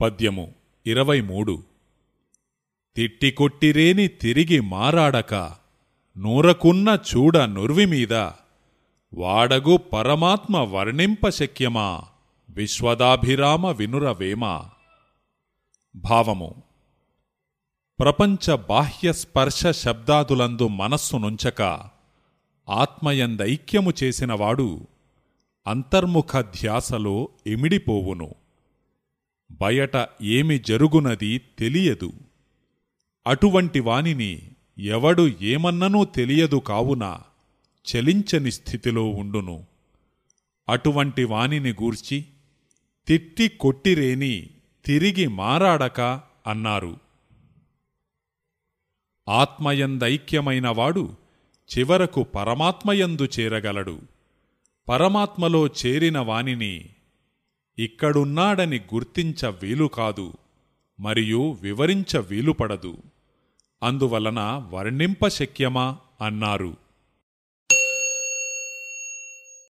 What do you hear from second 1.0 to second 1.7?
మూడు